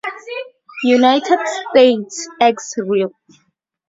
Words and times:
United 0.83 1.41
States 1.57 2.27
ex 2.49 2.73
rel. 2.89 3.11